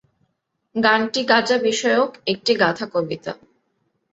গানটি 0.75 1.21
গাঁজা 1.23 1.57
বিষয়ক 1.59 2.11
একটি 2.27 2.51
গাথা-কবিতা। 2.55 3.33